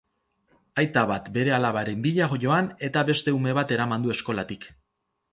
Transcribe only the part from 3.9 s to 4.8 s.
du eskolatik.